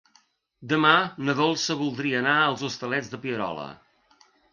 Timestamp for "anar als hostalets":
2.21-3.13